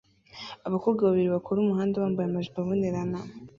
Abakobwa 0.67 1.01
babiri 1.07 1.29
bakora 1.35 1.57
umuhanda 1.61 2.03
bambaye 2.03 2.27
amajipo 2.27 2.57
abonerana 2.59 3.17